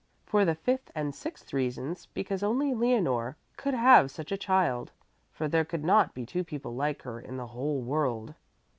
[0.25, 4.91] For the fifth and sixth reasons, because only Leonore could have such a child,
[5.31, 8.33] for there could not be two people like her in the whole world."